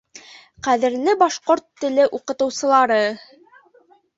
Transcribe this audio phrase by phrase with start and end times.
[0.67, 3.01] Ҡәҙерле башҡорт теле уҡытыусылары!